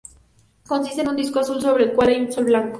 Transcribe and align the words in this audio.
Consiste 0.67 1.03
de 1.03 1.09
un 1.09 1.15
disco 1.15 1.41
azul 1.41 1.61
sobre 1.61 1.83
el 1.83 1.93
cual 1.93 2.09
hay 2.09 2.21
un 2.21 2.31
sol 2.31 2.45
blanco. 2.45 2.69